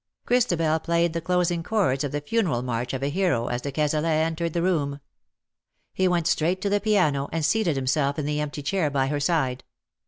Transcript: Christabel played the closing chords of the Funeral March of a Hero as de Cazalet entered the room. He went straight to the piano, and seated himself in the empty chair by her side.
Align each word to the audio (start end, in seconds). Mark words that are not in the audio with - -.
Christabel 0.25 0.79
played 0.79 1.13
the 1.13 1.21
closing 1.21 1.61
chords 1.61 2.03
of 2.03 2.11
the 2.11 2.21
Funeral 2.21 2.63
March 2.63 2.91
of 2.91 3.03
a 3.03 3.09
Hero 3.09 3.49
as 3.49 3.61
de 3.61 3.71
Cazalet 3.71 4.25
entered 4.25 4.53
the 4.53 4.63
room. 4.63 4.99
He 5.93 6.07
went 6.07 6.25
straight 6.25 6.59
to 6.63 6.69
the 6.71 6.81
piano, 6.81 7.29
and 7.31 7.45
seated 7.45 7.75
himself 7.75 8.17
in 8.17 8.25
the 8.25 8.39
empty 8.39 8.63
chair 8.63 8.89
by 8.89 9.09
her 9.09 9.19
side. 9.19 9.63